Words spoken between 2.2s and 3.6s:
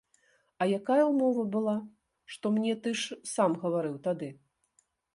што мне ты ж сам